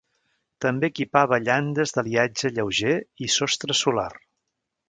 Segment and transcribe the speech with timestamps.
[0.65, 4.11] També equipava llandes d'aliatge lleuger, i sostre solar.